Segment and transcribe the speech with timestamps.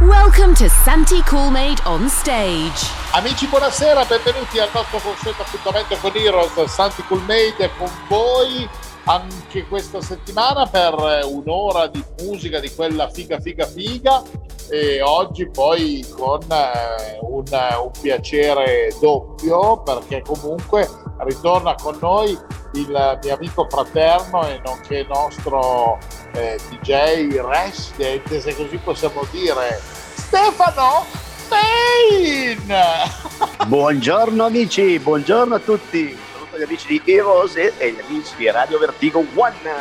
[0.00, 2.90] Welcome to Santi Coolmade on stage.
[3.12, 6.72] Amici, buonasera, benvenuti al nostro consueto appuntamento con Heroes.
[6.72, 8.66] Santi Coolmade è con voi
[9.04, 10.94] anche questa settimana per
[11.24, 14.22] un'ora di musica di quella figa figa figa
[14.70, 22.38] e oggi poi con eh, un, un, piacere doppio perché comunque ritorna con noi
[22.72, 25.98] il mio amico fraterno e nonché nostro
[26.32, 29.80] eh, DJ resident se così possiamo dire
[30.14, 31.04] Stefano
[31.48, 32.72] Pain
[33.66, 36.16] buongiorno amici buongiorno a tutti.
[36.32, 39.72] Saluto gli amici di Heroes e, e gli amici di Radio Vertigo One.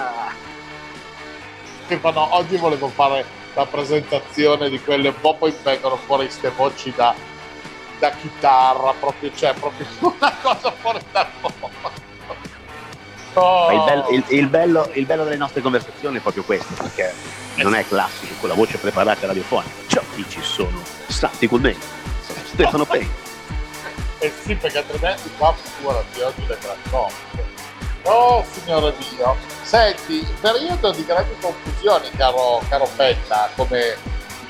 [1.86, 6.94] Stefano oggi volevo fare la presentazione di quelle un po' poi vengono fuori queste voci
[6.96, 7.14] da,
[8.00, 12.09] da chitarra, proprio, cioè proprio una cosa fuori dal mondo.
[13.40, 13.72] Oh.
[13.72, 17.14] Il, bello, il, il, bello, il, bello, delle nostre conversazioni è proprio questo, perché
[17.56, 19.76] non è classico con la voce preparata radiofonica.
[19.88, 21.76] Ciao, qui ci sono Santi con me,
[22.46, 23.10] Stefano Pei.
[24.20, 27.58] Eh sì, perché altrimenti qua figurati oggi le trascomiche.
[28.04, 29.36] Oh, signore mio.
[29.62, 33.96] Senti, periodo di grandi confusioni, caro, caro Petta, come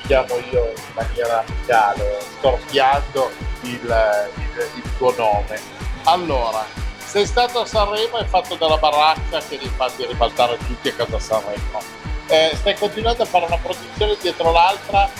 [0.06, 3.30] chiamo io in maniera amicale, storpiando
[3.62, 5.60] il, il, il, tuo nome.
[6.04, 6.64] Allora,
[7.10, 11.18] sei stato a Sanremo e fatto della baracca che li fatti ribaltare tutti a casa
[11.18, 11.82] Sanremo.
[12.28, 15.10] Eh, stai continuando a fare una produzione dietro l'altra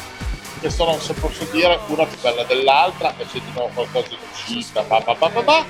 [0.61, 4.19] che sono, se posso dire, una più bella dell'altra e c'è di nuovo qualcosa in
[4.31, 5.65] uscita, bah, bah, bah, bah, bah.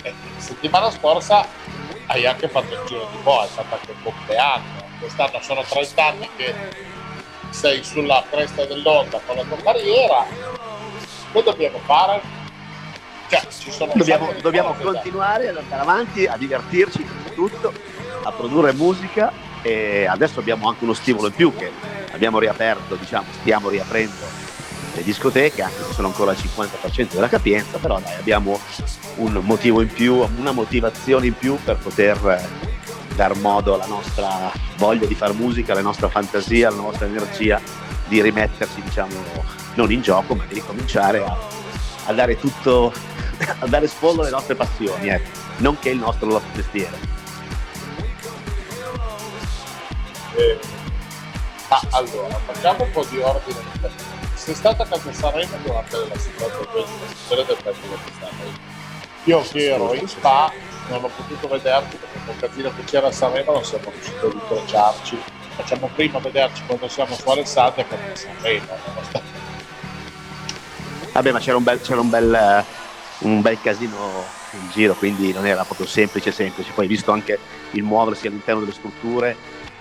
[0.00, 1.46] E settimana scorsa
[2.06, 4.82] hai anche fatto il giro di boa, hai fatto anche il compleanno.
[4.98, 6.54] Quest'anno sono 30 anni che
[7.50, 10.24] sei sulla cresta dell'onda con la tua carriera.
[11.32, 12.43] Che dobbiamo fare?
[13.40, 17.72] Cioè, dobbiamo, dobbiamo continuare ad andare avanti, a divertirci innanzitutto,
[18.22, 21.70] a produrre musica e adesso abbiamo anche uno stimolo in più che
[22.12, 24.42] abbiamo riaperto, diciamo, stiamo riaprendo
[24.94, 28.60] le discoteche, anche se sono ancora al 50% della capienza, però dai, abbiamo
[29.16, 34.52] un motivo in più, una motivazione in più per poter eh, dar modo alla nostra
[34.76, 37.60] voglia di fare musica, alla nostra fantasia, alla nostra energia
[38.06, 39.14] di rimetterci, diciamo,
[39.74, 41.36] non in gioco, ma di ricominciare a,
[42.06, 42.92] a dare tutto,
[43.58, 45.20] a dare sfondo alle nostre passioni, eh,
[45.58, 47.12] nonché il nostro mestiere.
[50.36, 50.58] Eh,
[51.68, 57.44] ah, allora, facciamo un po' di ordine sei stata a casa Sanremo durante la sessione
[57.46, 58.58] del festival di Sanremo.
[59.24, 60.52] Io che ero in spa
[60.90, 64.18] non ho potuto vederti perché con il casino che c'era a Sanremo non siamo riusciti
[64.22, 65.18] a incrociarci.
[65.56, 68.66] Facciamo prima vederci quando siamo su Alessandria che a Sanremo.
[71.12, 72.64] Vabbè, ma c'era un bel, c'era un bel,
[73.24, 76.72] un bel casino in giro, quindi non era proprio semplice, semplice.
[76.72, 77.38] Poi visto anche
[77.72, 79.36] il muoversi all'interno delle strutture,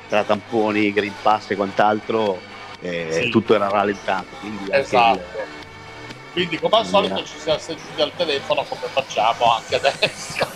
[0.07, 2.39] tra tamponi, green pass e quant'altro,
[2.81, 3.29] eh, sì.
[3.29, 4.27] tutto era rallentato.
[4.39, 5.19] Quindi esatto.
[5.19, 5.61] Il...
[6.33, 10.47] Quindi come al solito ci siamo seduti al telefono come facciamo anche adesso.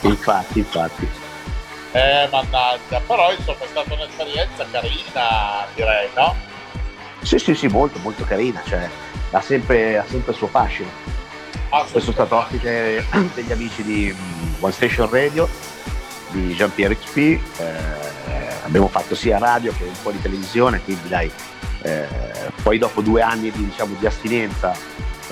[0.02, 1.08] infatti, infatti.
[1.92, 6.34] Eh, mannaggia, però insomma è stata un'esperienza carina, direi, no?
[7.22, 8.88] Sì, sì, sì, molto, molto carina, cioè
[9.30, 11.17] ha sempre, ha sempre il suo fascino.
[11.70, 15.46] Ah, sono stato ospite degli amici di mm, One Station Radio,
[16.30, 17.38] di Jean-Pierre XP, eh,
[18.64, 21.30] abbiamo fatto sia radio che un po' di televisione, quindi dai,
[21.82, 22.06] eh,
[22.62, 24.74] poi dopo due anni di, diciamo, di astinenza,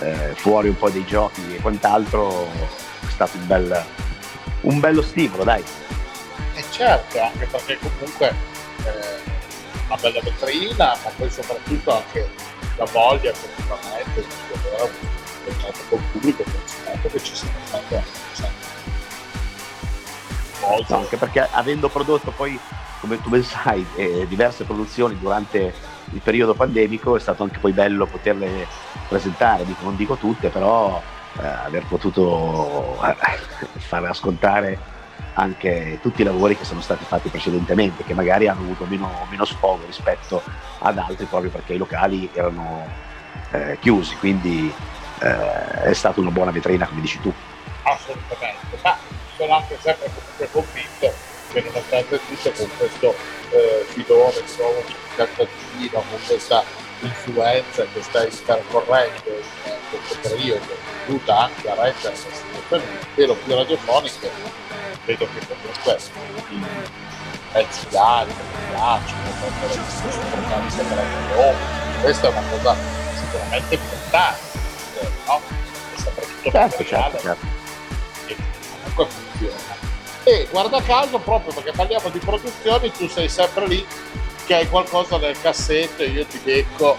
[0.00, 3.84] eh, fuori un po' dei giochi e quant'altro, è stato un, bel,
[4.62, 5.64] un bello stimolo, dai.
[6.54, 8.34] E certo, anche perché comunque
[8.84, 9.30] eh,
[9.86, 12.28] una bella vetrina, ma poi soprattutto anche
[12.76, 14.26] la voglia effettivamente di
[14.80, 15.15] un
[15.46, 18.14] contatto col pubblico, considerato che ci sono state anche,
[20.88, 22.58] no, anche perché avendo prodotto poi
[23.00, 25.72] come tu ben sai, eh, diverse produzioni durante
[26.12, 28.66] il periodo pandemico, è stato anche poi bello poterle
[29.08, 31.00] presentare, dico, non dico tutte, però
[31.38, 33.16] eh, aver potuto eh,
[33.78, 34.94] far ascoltare
[35.34, 39.44] anche tutti i lavori che sono stati fatti precedentemente, che magari hanno avuto meno, meno
[39.44, 40.42] sfogo rispetto
[40.78, 42.86] ad altri proprio perché i locali erano
[43.50, 44.72] eh, chiusi, quindi
[45.20, 47.32] eh, è stata una buona vetrina come dici tu.
[47.82, 48.96] Assolutamente, ma
[49.36, 51.12] sono anche sempre comunque convinto
[51.52, 53.14] che nonostante tutto con questo
[53.50, 54.84] eh, filone di nuovo
[55.16, 56.64] cantatino, con questa
[57.00, 59.30] influenza che stai percorrendo
[59.64, 60.76] in questo periodo,
[61.06, 61.74] dovuta anche a
[62.68, 62.80] un
[63.14, 64.30] pelo più radiofoniche,
[65.04, 65.98] vedo che comunque
[66.50, 66.64] i
[67.52, 68.34] pezzi d'arte
[68.70, 71.02] piacciono, prendere l'importanza della
[71.34, 72.76] Roma, questa è una cosa
[73.14, 74.58] sicuramente importante,
[75.26, 75.40] no?
[75.96, 77.46] Soprattutto certo, certo, certo.
[78.26, 78.36] e
[78.82, 79.74] comunque funziona.
[80.24, 83.86] E guarda caso, proprio perché parliamo di produzioni, tu sei sempre lì
[84.46, 86.96] che hai qualcosa nel cassetto e io ti becco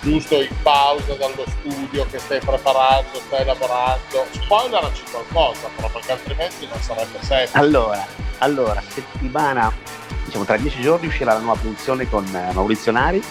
[0.00, 4.26] giusto in pausa dallo studio che stai preparando, stai lavorando.
[4.30, 7.58] Spoileraci qualcosa, però perché altrimenti non sarebbe sempre.
[7.58, 8.06] Allora,
[8.38, 9.72] allora, settimana,
[10.24, 13.22] diciamo tra dieci giorni uscirà la nuova produzione con eh, Maurizio Nari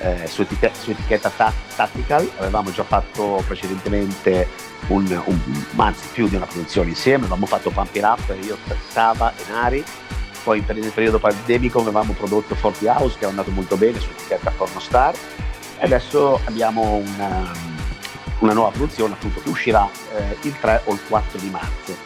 [0.00, 2.30] eh, su, etichetta, su etichetta ta- Tactical.
[2.38, 4.48] Avevamo già fatto precedentemente
[4.88, 5.38] un, un,
[5.76, 8.56] anzi più di una produzione insieme, avevamo fatto Pump It Up, io,
[8.88, 9.84] Sava e Nari.
[10.42, 14.52] Poi nel periodo pandemico avevamo prodotto Forty House che è andato molto bene su etichetta
[14.52, 15.12] Pornostar
[15.78, 17.50] e adesso abbiamo una,
[18.38, 21.96] una, nuova produzione appunto che uscirà eh, il 3 o il 4 di marzo.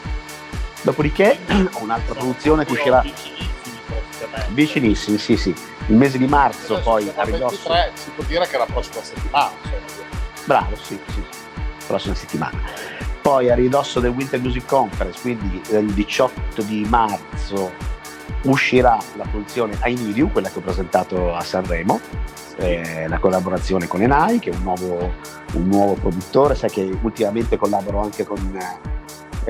[0.82, 1.38] Dopodiché
[1.72, 3.04] ho un'altra produzione che uscirà
[4.48, 5.54] vicinissimi, sì sì,
[5.90, 7.68] il mese di marzo adesso poi a ridosso.
[7.68, 9.50] 23, si può dire che è la prossima settimana.
[10.44, 11.22] Bravo, sì, sì,
[11.86, 12.58] prossima settimana.
[13.20, 17.72] Poi a ridosso del Winter Music Conference, quindi il 18 di marzo
[18.44, 22.00] uscirà la produzione Ainidiu, quella che ho presentato a Sanremo,
[22.56, 25.12] eh, la collaborazione con Enai, che è un nuovo,
[25.52, 28.58] un nuovo, produttore, sai che ultimamente collaboro anche con,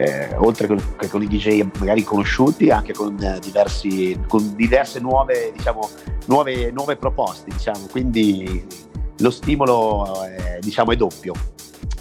[0.01, 0.67] eh, oltre
[0.97, 5.89] che con i DJ magari conosciuti, anche con, eh, diversi, con diverse nuove, diciamo,
[6.27, 7.87] nuove, nuove proposte, diciamo.
[7.91, 8.65] quindi
[9.19, 11.35] lo stimolo eh, diciamo, è doppio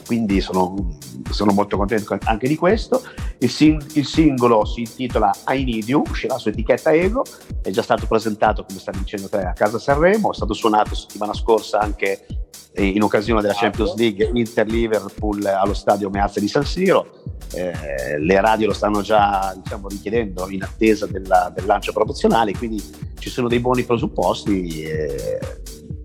[0.10, 0.98] quindi sono,
[1.30, 3.04] sono, molto contento anche di questo.
[3.38, 7.24] Il, sing- il, singolo si intitola I Need You, uscirà su etichetta Ego,
[7.62, 11.36] è già stato presentato, come stavi dicendo te, a casa Sanremo, è stato suonato settimana
[11.36, 12.26] scorsa anche
[12.72, 17.22] eh, in occasione della Champions League Inter-Liverpool allo stadio Meazza di San Siro.
[17.54, 22.84] Eh, le radio lo stanno già diciamo, richiedendo in attesa della, del lancio promozionale, quindi
[23.20, 24.82] ci sono dei buoni presupposti.
[24.82, 25.40] Eh,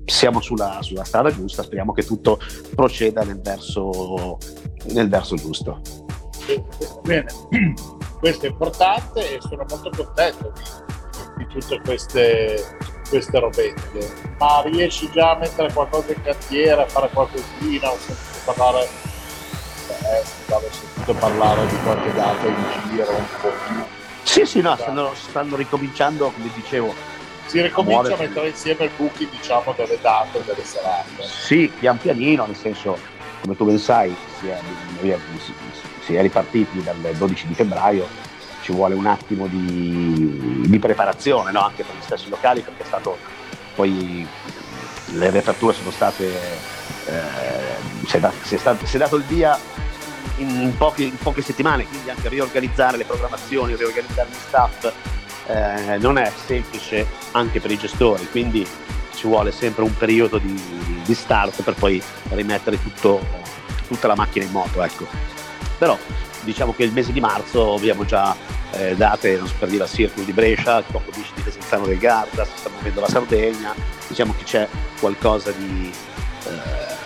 [0.05, 2.39] siamo sulla, sulla, strada giusta, speriamo che tutto
[2.75, 4.39] proceda nel verso,
[4.87, 5.81] nel verso giusto.
[7.03, 7.27] Bene,
[8.21, 12.77] questo è importante e sono molto contento di, di tutte queste,
[13.09, 14.13] queste robette.
[14.39, 18.89] Ma riesci già a mettere qualcosa in cantiere, a fare qualcosina, ho sentito parlare,
[19.89, 23.85] eh, avevo sentito parlare di qualche dato in giro un po' più.
[24.23, 26.93] Sì, sì, no, stanno, stanno ricominciando, come dicevo,
[27.47, 32.47] si ricomincia a mettere insieme il booking diciamo delle date delle serate sì pian pianino
[32.47, 32.99] nel senso
[33.41, 34.59] come tu ben sai si è,
[36.01, 38.07] si è ripartiti dal 12 di febbraio
[38.63, 41.61] ci vuole un attimo di, di preparazione no?
[41.61, 43.19] anche per gli stessi locali perché è stato
[43.75, 44.27] poi
[45.07, 46.27] le riaperture sono state
[47.07, 49.59] eh, si, è dato, si, è stato, si, è dato, il via
[50.39, 54.93] in, poche, in poche settimane quindi anche riorganizzare le programmazioni riorganizzare gli staff
[55.47, 58.67] eh, non è semplice anche per i gestori, quindi
[59.15, 60.61] ci vuole sempre un periodo di,
[61.05, 63.25] di start per poi rimettere tutto,
[63.87, 64.83] tutta la macchina in moto.
[64.83, 65.07] Ecco.
[65.79, 65.99] Però
[66.43, 68.37] diciamo che il mese di marzo abbiamo già
[68.73, 71.87] eh, date non so, per dire al Circolo di Brescia, il Cocco Bici di Desenzano
[71.87, 73.75] del Garda, si sta muovendo la Sardegna,
[74.07, 74.69] diciamo che c'è
[75.01, 75.93] qualcosa di...
[76.47, 77.03] Eh,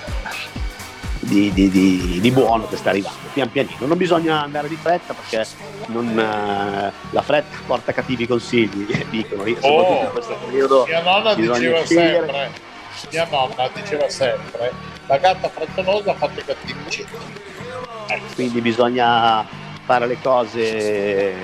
[1.29, 3.87] di, di, di, di, buono che sta arrivando, pian pianino.
[3.87, 5.47] Non bisogna andare di fretta perché
[5.87, 9.47] non, uh, la fretta porta cattivi consigli, dicono.
[9.47, 12.27] Io, oh, in questo periodo mia nonna diceva scegliere.
[12.27, 12.51] sempre,
[13.11, 14.73] mia nonna diceva sempre,
[15.07, 17.07] la gatta frettolosa fa i cattivi consigli.
[18.09, 18.21] Eh.
[18.35, 19.47] Quindi bisogna
[19.85, 21.35] fare le cose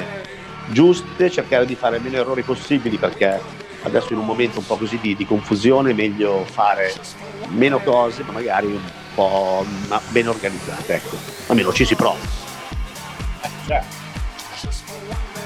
[0.69, 3.41] giuste, cercare di fare meno errori possibili perché
[3.83, 6.95] adesso in un momento un po' così di, di confusione è meglio fare
[7.49, 8.81] meno cose ma magari
[9.15, 9.65] po'
[10.09, 11.17] ben organizzate, ecco.
[11.47, 12.19] Almeno ci si prova.
[13.43, 14.03] Eh, certo.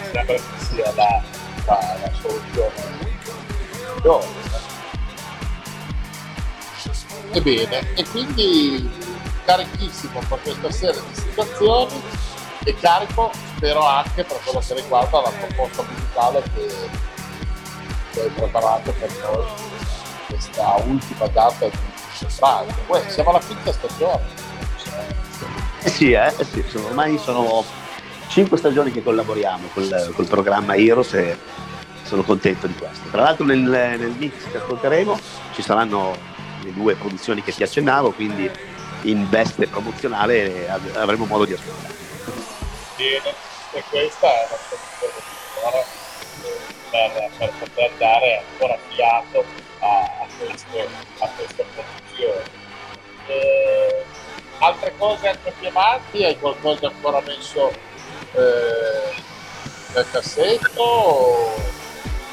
[0.03, 1.23] Sembra che sia la,
[1.67, 3.07] la, la soluzione
[7.33, 8.89] Ebbene, e quindi
[9.45, 12.03] carichissimo per questa serie di situazioni
[12.65, 16.75] e carico spero anche per quello che riguarda la proposta musicale che,
[18.13, 19.47] che hai preparato per noi
[20.27, 21.79] questa ultima data di
[22.27, 22.75] febbraio.
[22.87, 24.47] Poi siamo alla quinta stagione.
[25.83, 27.65] Eh sì, eh, eh sì, sono, ormai sono
[28.29, 31.39] cinque stagioni che collaboriamo col, col programma Heroes e
[32.03, 33.09] sono contento di questo.
[33.11, 35.19] Tra l'altro nel, nel mix che ascolteremo
[35.55, 36.17] ci saranno
[36.63, 38.51] le due produzioni che ti accennavo, quindi
[39.03, 41.95] in veste promozionale avremo modo di ascoltare.
[42.97, 43.35] Bene,
[43.73, 45.85] e questa è la soluzione
[46.91, 49.45] per, per poter dare ancora fiato
[49.81, 52.51] a, queste, a queste produzioni.
[53.27, 54.05] Eh,
[54.59, 56.25] altre cose anche avanti?
[56.25, 57.71] Hai qualcosa ancora messo
[58.33, 59.23] eh,
[59.95, 60.83] nel cassetto?
[60.83, 61.55] O...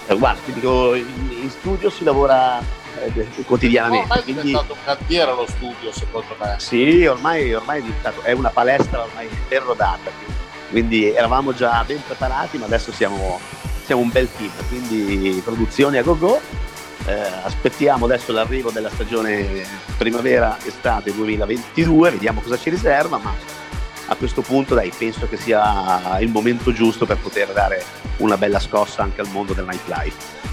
[0.07, 2.59] Eh, guarda, ti dico, in, studio si lavora
[2.99, 4.03] eh, quotidianamente.
[4.03, 6.55] ormai è diventato un cantiere lo studio, secondo me.
[6.57, 10.11] Sì, ormai, ormai è, diventato, è una palestra ormai ben rodata.
[10.69, 13.39] Quindi eravamo già ben preparati, ma adesso siamo,
[13.85, 14.51] siamo un bel team.
[14.67, 16.39] Quindi produzioni a go-go.
[17.05, 19.63] Eh, aspettiamo adesso l'arrivo della stagione
[19.97, 23.33] primavera-estate 2022, vediamo cosa ci riserva, ma
[24.07, 27.83] a questo punto dai, penso che sia il momento giusto per poter dare
[28.17, 30.45] una bella scossa anche al mondo del nightlife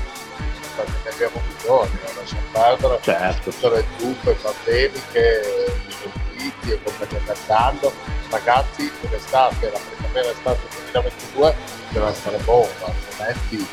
[0.74, 3.50] perché ne abbiamo bisogno, lasciamo perdere certo.
[3.50, 5.42] tutte le truppe pandemiche,
[5.86, 7.92] i conflitti e compagnia cantando.
[8.30, 10.60] Ragazzi, l'estate, la primavera estate
[10.92, 11.54] 2022
[11.90, 13.66] deve essere bomba, altrimenti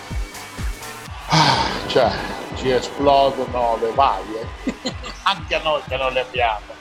[1.30, 2.12] ah, cioè,
[2.56, 4.48] ci esplodono le varie,
[5.24, 6.78] anche a noi che non le abbiamo.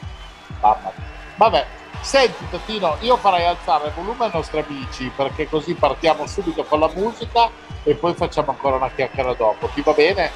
[0.61, 1.07] Mamma mia.
[1.37, 1.67] Vabbè,
[2.00, 6.81] Senti Totino, io farei alzare il volume ai nostri amici perché così partiamo subito con
[6.81, 7.50] la musica
[7.83, 9.69] e poi facciamo ancora una chiacchiera dopo.
[9.75, 10.31] Ti va bene?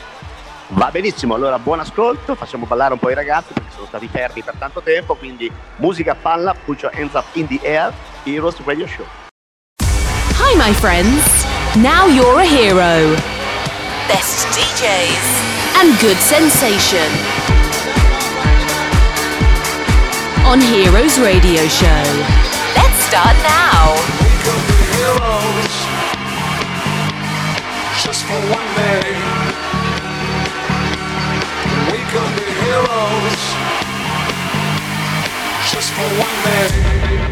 [0.69, 4.42] Va benissimo, allora buon ascolto, facciamo ballare un po' i ragazzi perché sono stati fermi
[4.42, 7.92] per tanto tempo, quindi musica palla, put your hands up in the air,
[8.25, 9.04] Heroes Radio Show.
[9.81, 11.45] Hi my friends,
[11.76, 13.41] now you're a hero.
[14.09, 15.26] Best DJs
[15.80, 17.09] and good sensation.
[20.52, 22.04] on Heroes Radio Show.
[22.76, 23.94] Let's start now.
[24.21, 25.75] We could be heroes
[28.02, 29.06] just for one day.
[31.92, 33.42] We could be heroes
[35.73, 37.32] just for one day.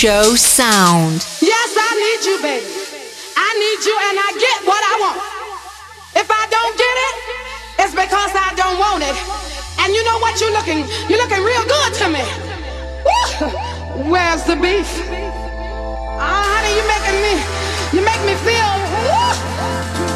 [0.00, 1.20] Show sound.
[1.44, 2.64] Yes, I need you, baby.
[3.36, 5.20] I need you, and I get what I want.
[6.16, 7.14] If I don't get it,
[7.84, 9.12] it's because I don't want it.
[9.84, 10.40] And you know what?
[10.40, 12.24] You're looking, you're looking real good to me.
[13.04, 14.08] Woo!
[14.08, 14.88] Where's the beef?
[16.16, 17.36] Oh, honey, you making me,
[17.92, 18.72] you make me feel
[19.04, 19.36] woo,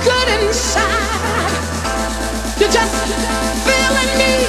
[0.01, 1.53] good inside.
[2.57, 2.97] You're just
[3.69, 4.49] feeling me,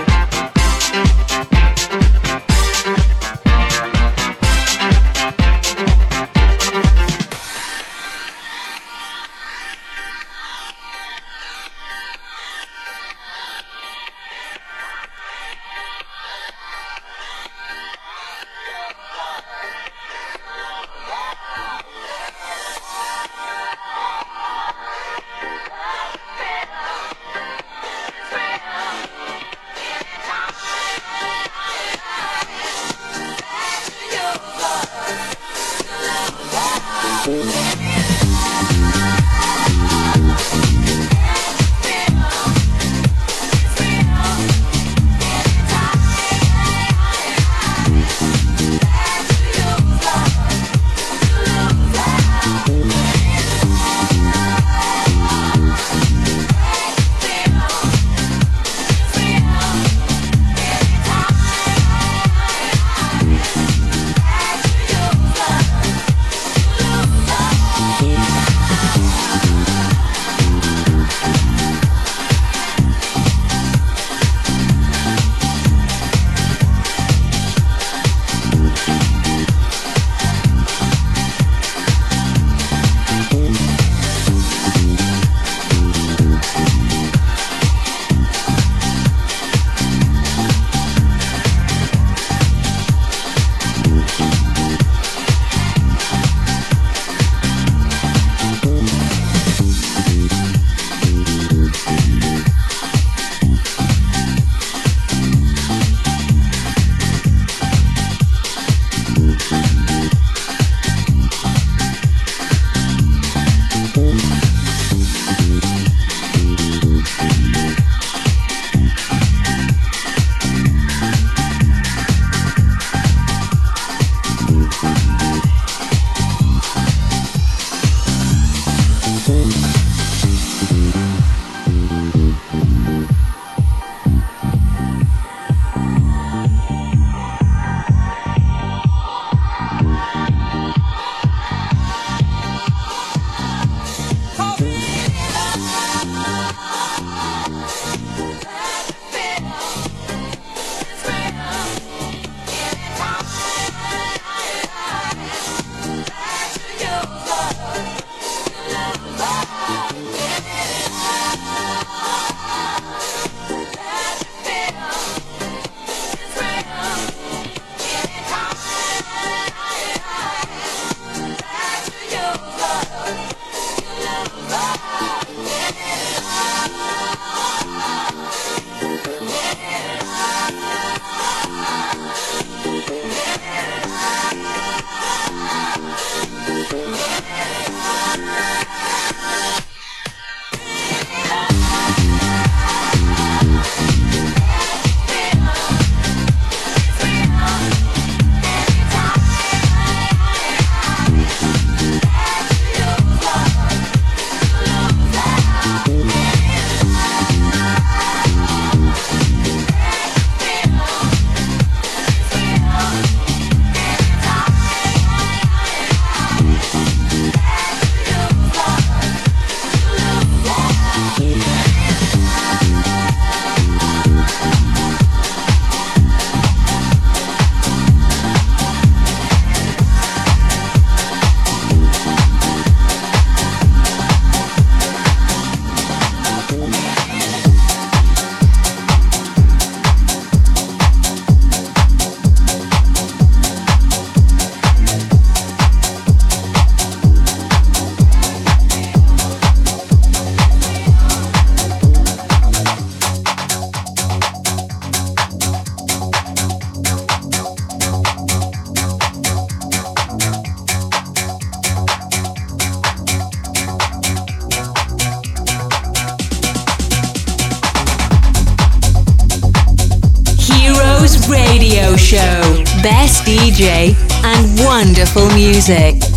[275.69, 276.10] Music.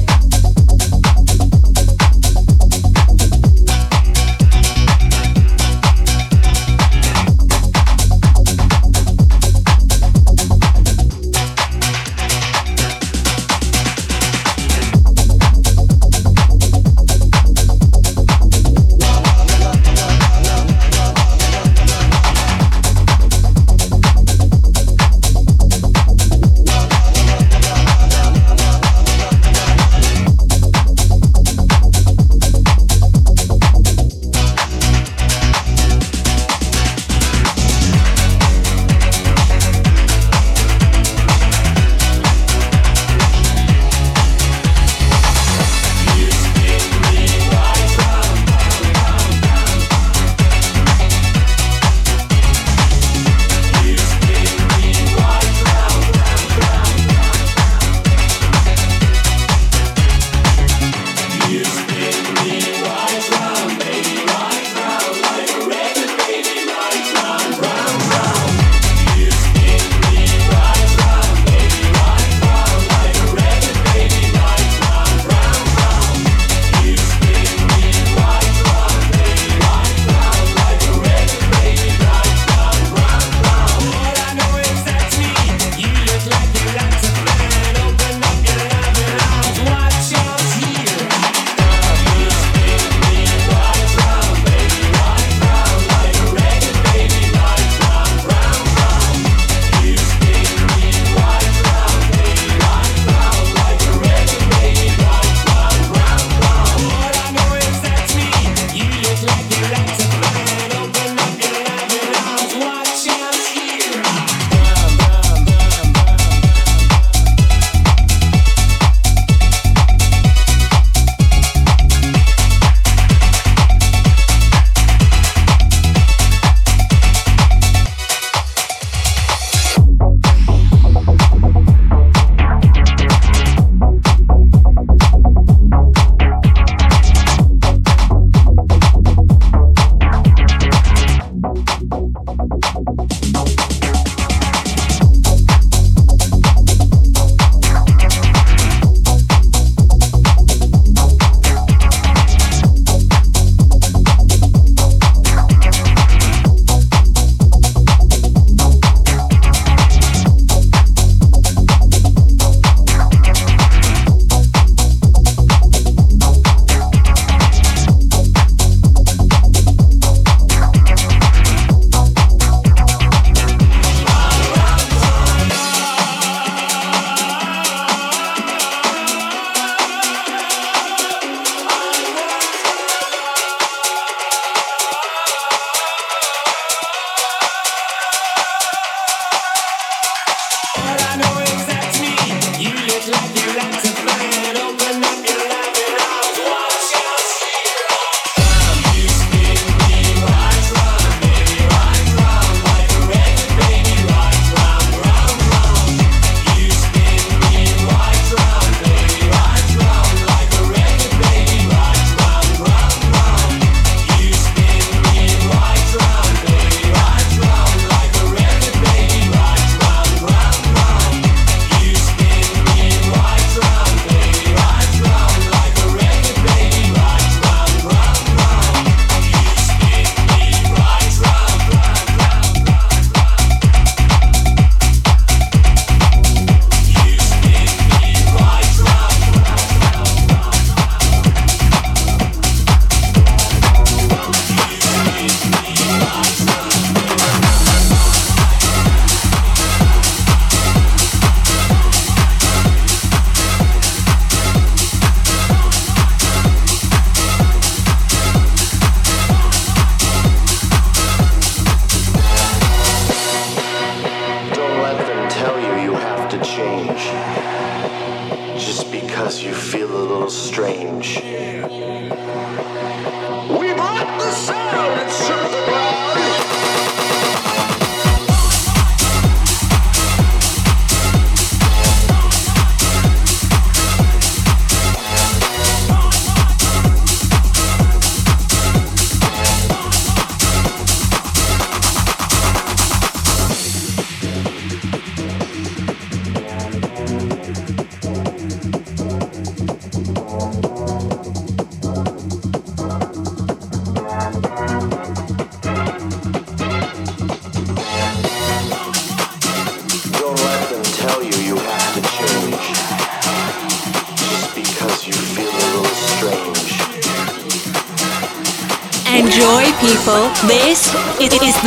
[270.25, 272.24] little strange.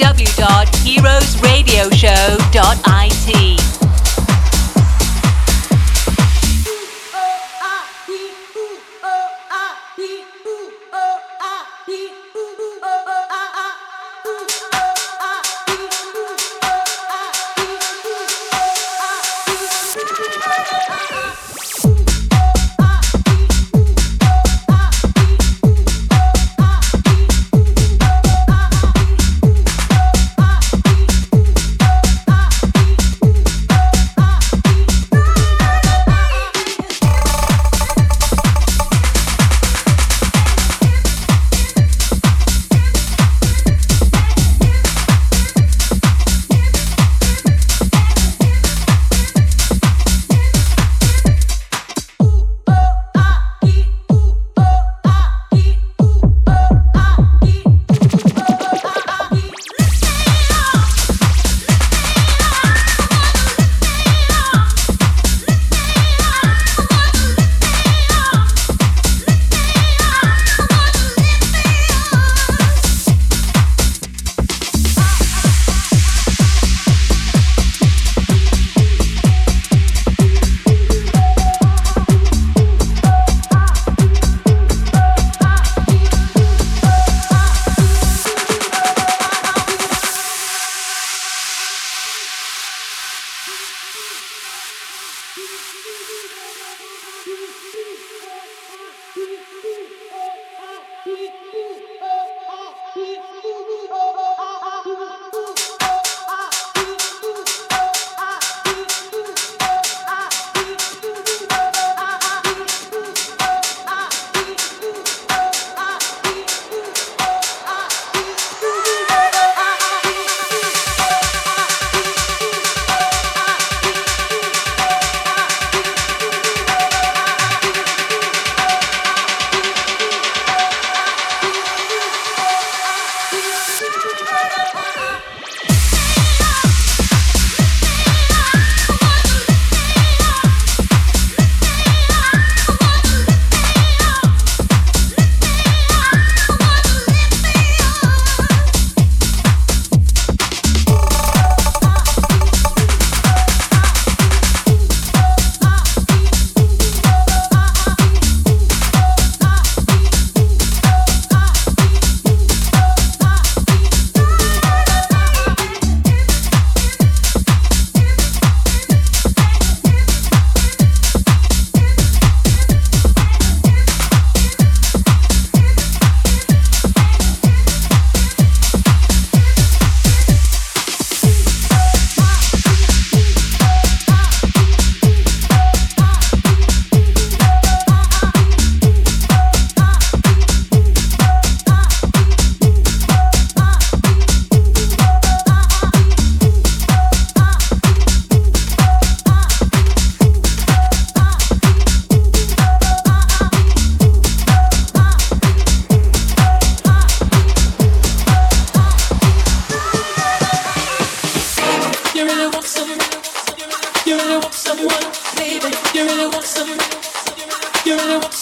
[0.00, 0.79] www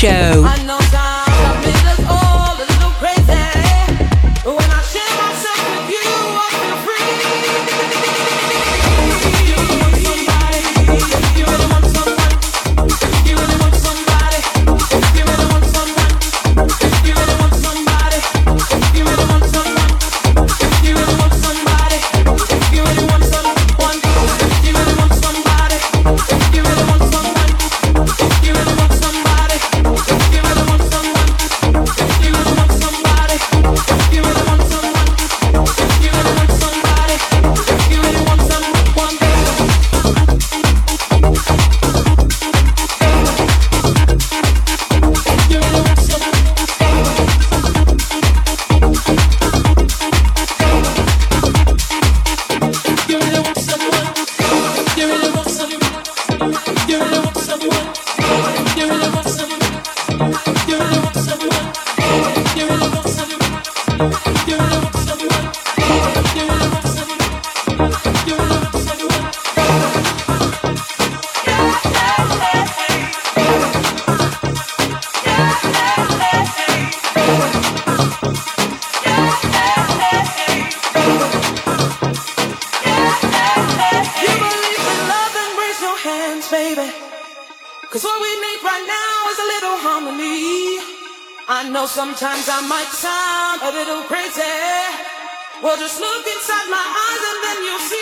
[0.00, 0.59] Show.
[95.70, 97.99] Well, just look inside my eyes and then you'll see.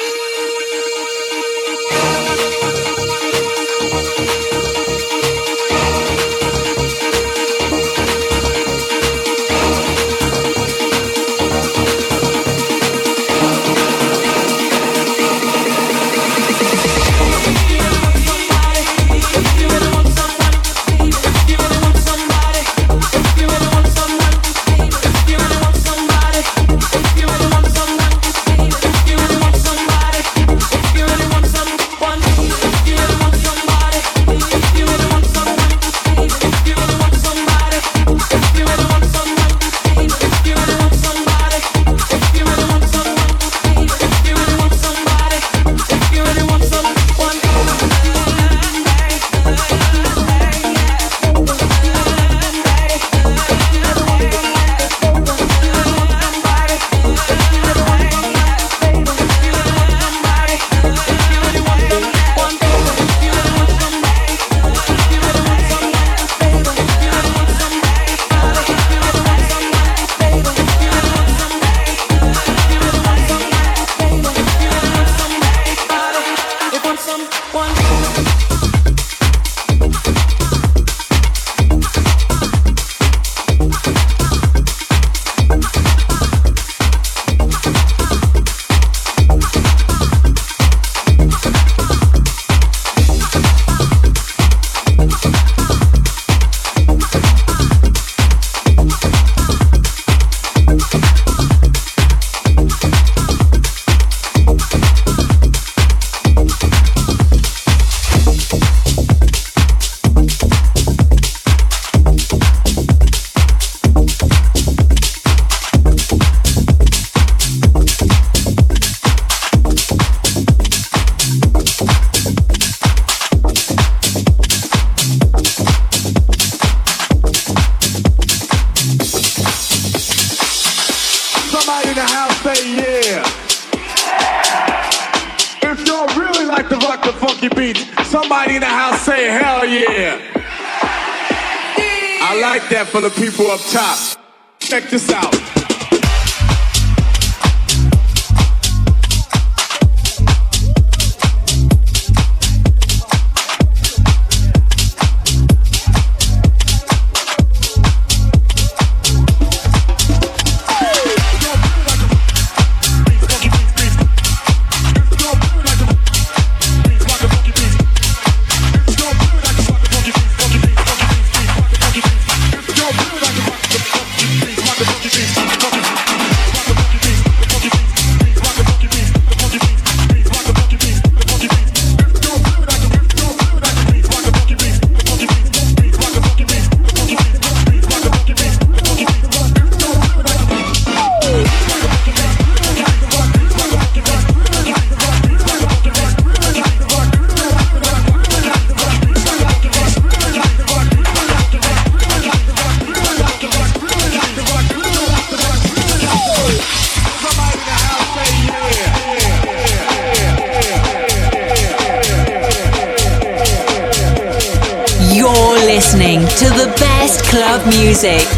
[218.00, 218.37] Music,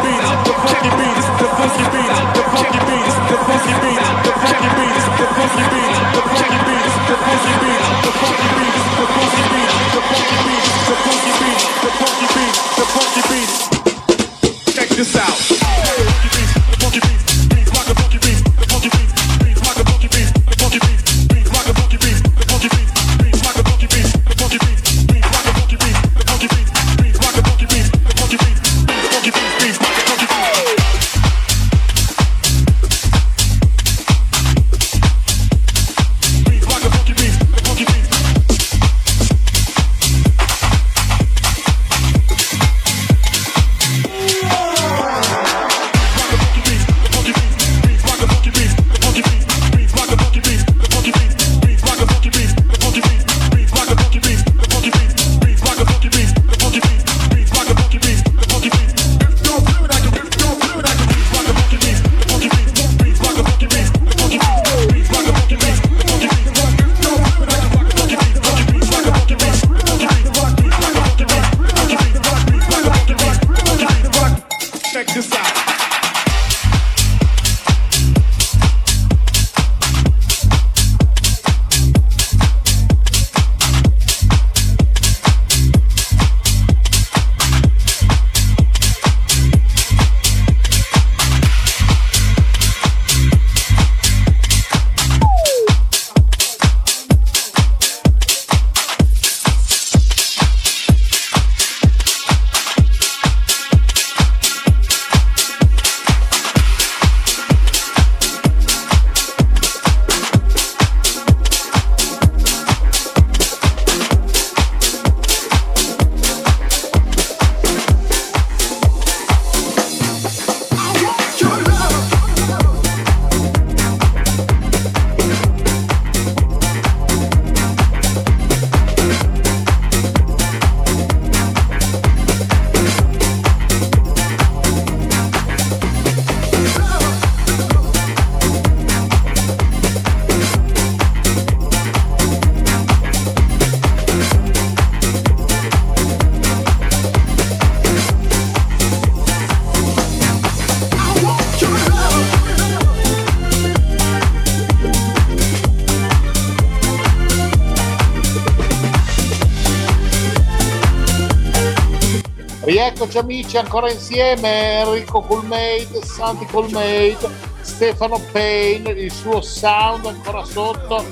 [163.01, 167.17] Rieccoci amici ancora insieme, Enrico Coolmade, Santi Coolmade,
[167.61, 171.03] Stefano Payne, il suo sound ancora sotto.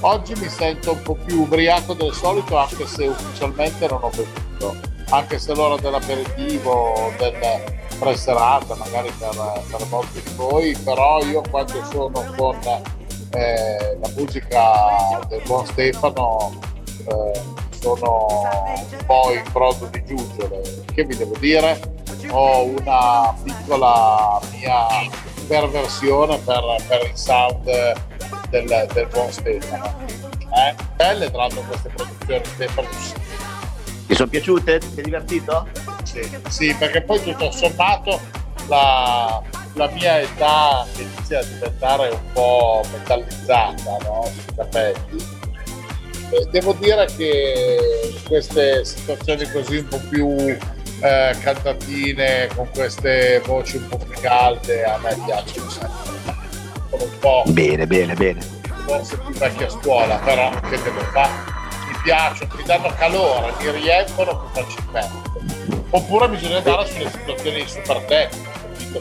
[0.00, 4.74] Oggi mi sento un po' più ubriaco del solito, anche se ufficialmente non ho bevuto.
[5.10, 7.36] Anche se l'ora dell'aperitivo, del
[7.98, 12.58] pre-serata, magari per, per molti di voi, però io quando sono con
[13.32, 16.58] eh, la musica del buon Stefano
[17.06, 17.42] eh,
[17.84, 18.26] sono
[18.90, 20.62] un po' in brodo di giuggiole.
[20.92, 21.78] Che vi devo dire?
[22.30, 24.86] Ho una piccola mia
[25.46, 27.62] perversione per, per il sound
[28.48, 29.92] del, del buon Stefano.
[30.08, 30.74] Eh?
[30.96, 32.88] Belle tra l'altro queste produzioni Stefano.
[34.06, 34.78] Ti sono piaciute?
[34.78, 35.66] Ti sei divertito?
[36.04, 38.18] Sì, sì, perché poi tutto sommato
[38.68, 39.42] la,
[39.74, 44.30] la mia età inizia a diventare un po' metallizzata no?
[44.32, 45.42] sui capelli.
[46.50, 53.88] Devo dire che queste situazioni così un po' più eh, cantatine, con queste voci un
[53.88, 56.12] po' più calde, a me piacciono sempre.
[56.90, 57.42] Sono un po'.
[57.46, 58.40] Bene, bene, bene.
[58.86, 61.32] Forse più vecchia scuola, però che devo fare?
[61.88, 65.82] Mi piacciono, mi danno calore, mi riempiono più facilmente.
[65.90, 68.52] Oppure bisogna andare sulle situazioni super tecniche?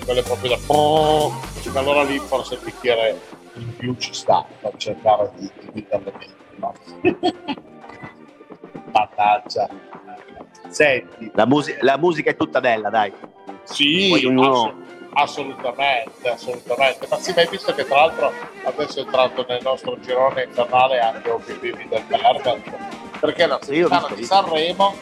[0.06, 1.34] Quelle proprio da po',
[1.76, 3.20] allora lì forse il bicchiere
[3.56, 6.12] in più ci sta per cercare di, di evitare
[6.58, 6.74] no?
[8.92, 9.70] Mannaggia.
[10.70, 11.32] Senti.
[11.34, 13.14] La, mus- la, musica è tutta bella, dai.
[13.64, 14.76] Sì, ognuno...
[15.14, 17.08] assolutamente, assolutamente.
[17.10, 18.32] Ma sì, ma hai visto che tra l'altro
[18.64, 22.72] adesso è entrato nel nostro girone infernale anche OPPV del Pervert,
[23.20, 24.96] perché la settimana di Sanremo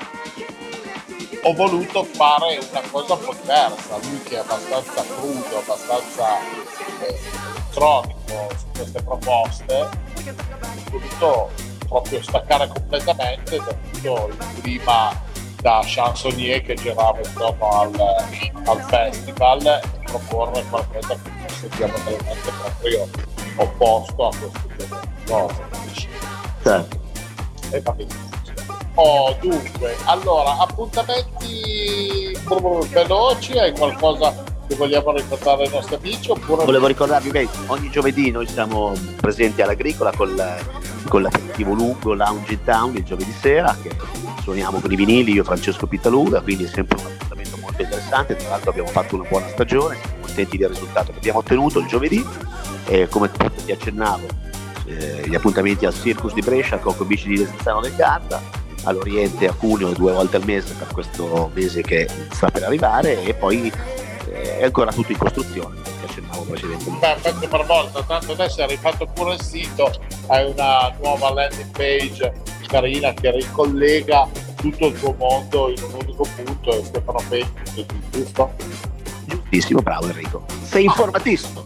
[1.43, 3.97] ho voluto fare una cosa un po' diversa.
[3.97, 6.38] Lui che è abbastanza crudo, abbastanza
[7.02, 7.20] eh,
[7.72, 9.89] cronico su queste proposte,
[11.22, 11.50] ho voluto
[11.88, 15.30] proprio staccare completamente da tutto il clima
[15.62, 17.94] da chansonnier che girava intorno al,
[18.66, 23.08] al festival e proporre qualcosa che fosse diametralmente proprio
[23.58, 25.64] opposto a questo cose.
[26.64, 27.00] Certo.
[27.72, 28.30] E va benissimo.
[28.96, 32.38] Oh, dunque, allora, appuntamenti
[32.90, 36.32] veloci, hai qualcosa che vogliamo ricordare ai nostri amici?
[36.32, 36.64] Oppure...
[36.64, 40.34] Volevo ricordarvi che ogni giovedì noi siamo presenti all'Agricola con,
[41.10, 43.92] con l'aperitivo lungo Lounge in Town il giovedì sera, che
[44.42, 48.50] suoniamo con i vinili, io Francesco Pittaluga, quindi è sempre un appuntamento molto interessante, tra
[48.50, 52.26] l'altro abbiamo fatto una buona stagione, siamo contenti del risultato che abbiamo ottenuto il giovedì,
[52.86, 53.30] e come
[53.66, 54.26] ti accennavo,
[54.86, 58.42] eh, gli appuntamenti al Circus di Brescia, al Cocco Bici di Desenzano del Garda,
[58.84, 63.36] all'Oriente a Cuneo due volte al mese per questo mese che sta per arrivare e
[63.36, 63.72] poi
[64.30, 67.00] è ancora tutto in costruzione che accennavo precedentemente.
[67.00, 69.92] Perfetto per volta, tanto adesso hai rifatto pure il sito,
[70.28, 76.26] hai una nuova landing page carina che ricollega tutto il tuo mondo in un unico
[76.36, 78.54] punto e Stefano Pegni, giusto?
[79.26, 80.46] Giustissimo, bravo Enrico.
[80.64, 81.64] Sei informatissimo.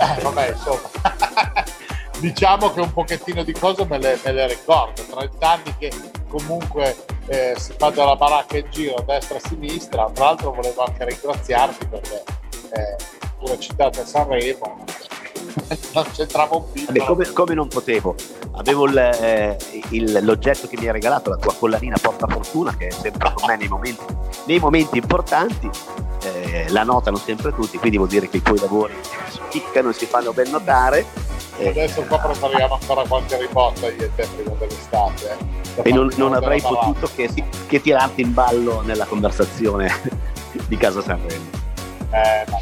[0.00, 1.66] Eh, vabbè, insomma.
[2.20, 5.02] diciamo che un pochettino di cose me le, me le ricordo.
[5.02, 5.92] 30 anni che
[6.28, 6.96] comunque
[7.26, 10.10] eh, si fa della baracca in giro destra e sinistra.
[10.12, 12.22] Tra l'altro volevo anche ringraziarti perché
[12.70, 12.96] eh,
[13.38, 14.84] pure citate Sanremo
[15.94, 17.04] non c'entrava un piccolo.
[17.04, 18.14] come, come, non potevo.
[18.52, 19.56] Avevo il, eh,
[19.90, 23.46] il, l'oggetto che mi hai regalato, la tua collanina porta fortuna, che è sempre con
[23.46, 24.04] me nei momenti,
[24.46, 25.70] nei momenti importanti.
[26.24, 28.92] Eh, la notano sempre tutti, quindi vuol dire che i tuoi lavori
[29.28, 31.06] spiccano e si fanno ben notare
[31.66, 35.36] Adesso qua prepariamo ancora qualche ribotta io e te prima dell'estate.
[35.74, 35.88] Eh.
[35.88, 37.28] E non, non avrei potuto che,
[37.66, 39.90] che, tirarti in ballo nella conversazione
[40.66, 41.50] di Casa Sanremo.
[42.10, 42.58] Eh, ma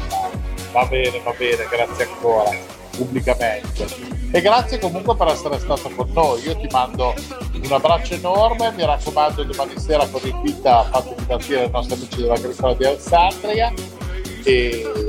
[0.71, 2.49] va bene, va bene, grazie ancora,
[2.95, 3.85] pubblicamente.
[4.31, 6.41] E grazie comunque per essere stato con noi.
[6.43, 7.13] Io ti mando
[7.53, 12.21] un abbraccio enorme, mi raccomando domani sera con il Vita fate partire i nostri amici
[12.21, 13.73] dell'Agricola di Alessandria
[14.43, 15.06] e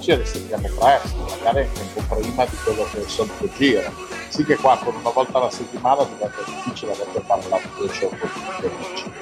[0.00, 3.92] ci risentiamo presto, magari anche un po' prima di quello che è il solito giro.
[4.28, 8.30] Sì che qua con una volta alla settimana diventa difficile avere fare l'audio show con
[8.32, 9.12] tutti gli amici.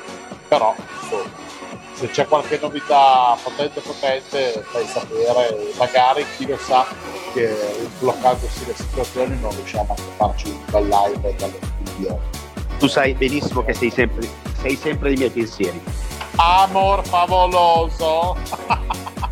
[0.48, 1.44] Però, insomma,
[1.92, 6.86] se c'è qualche novità potente potente fai sapere, magari chi lo sa
[7.32, 7.56] che
[7.96, 11.58] sbloccandosi le situazioni non riusciamo a farci un bel live dalle
[11.94, 12.20] video.
[12.78, 14.28] Tu sai benissimo che sei sempre,
[14.60, 15.80] sei sempre dei miei pensieri.
[16.36, 18.36] Amor favoloso!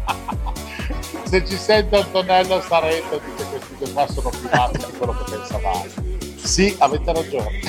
[1.34, 5.16] se ci sente Antonello Saretto dice che questi due qua sono più matti di quello
[5.16, 5.90] che pensavate.
[6.36, 7.60] Sì, avete ragione.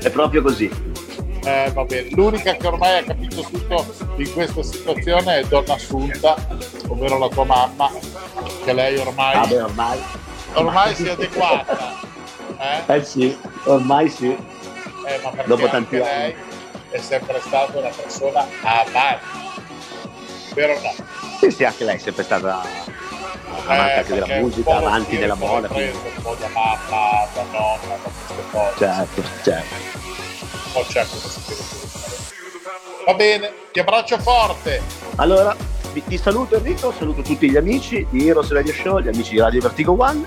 [0.00, 0.70] È proprio così.
[1.44, 2.08] Eh, va bene.
[2.12, 3.84] L'unica che ormai ha capito tutto
[4.16, 6.34] in questa situazione è Donna Assunta,
[6.88, 7.90] ovvero la tua mamma,
[8.64, 9.98] che lei ormai, Vabbè, ormai.
[10.54, 12.00] ormai si è adeguata.
[12.86, 12.94] Eh?
[12.94, 14.28] eh sì, ormai sì.
[14.28, 16.04] Eh, ma perché Dopo tanti anni.
[16.04, 16.34] lei
[16.88, 19.26] è sempre stata una persona avanti,
[20.54, 21.23] vero o no?
[21.38, 22.62] Sì, sì, anche lei è sempre stata
[23.66, 25.68] amante eh, anche della musica, amanti della moda.
[25.68, 28.76] Preso un po' da mamma, da nonna, da queste cose.
[28.78, 29.74] Certo, certo.
[29.74, 31.92] Un po' c'è questo spirito.
[33.06, 34.80] Va bene, ti abbraccio forte.
[35.16, 35.54] Allora,
[35.92, 39.60] ti saluto Enrico, saluto tutti gli amici di Heroes Radio Show, gli amici di Radio
[39.60, 40.26] Vertigo One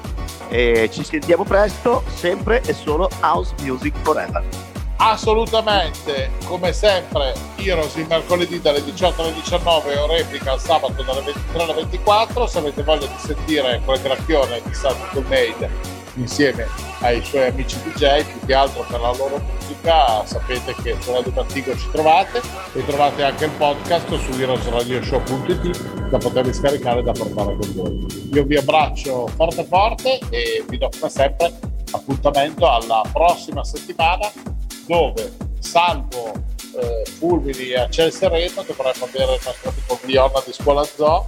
[0.49, 4.66] e ci sentiamo presto, sempre e solo House Music Forever.
[5.00, 11.22] Assolutamente, come sempre, Heroes il mercoledì dalle 18 alle 19 o replica il sabato dalle
[11.22, 12.48] 23 alle 24.
[12.48, 16.68] Se avete voglia di sentire quel graffione di Santo Made insieme
[17.02, 21.32] ai suoi amici DJ, più che altro per la loro musica, sapete che su Radio
[21.36, 22.41] Antico ci trovate
[22.74, 28.30] e trovate anche il podcast su heroesradioshow.it da potervi scaricare e da portare con voi.
[28.34, 31.54] Io vi abbraccio forte forte e vi do come sempre
[31.91, 34.57] appuntamento alla prossima settimana
[34.88, 36.32] dove salvo
[36.80, 41.28] eh, fulmini a ciel sereno dovremmo avere il nostro amico Glionna di Scuola Zoo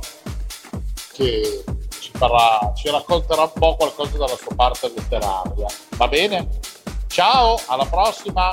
[1.14, 1.64] che
[2.00, 5.68] ci, farà, ci racconterà un po' qualcosa dalla sua parte letteraria.
[5.98, 6.48] Va bene?
[7.08, 8.50] Ciao, alla prossima!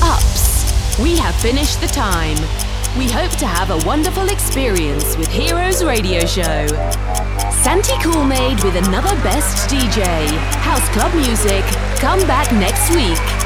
[0.00, 2.38] Ups, we have finished the time.
[2.96, 6.66] We hope to have a wonderful experience with Heroes Radio Show.
[7.62, 10.04] Santi Coolmade with another best DJ.
[10.62, 11.62] House Club Music.
[12.00, 13.45] Come back next week.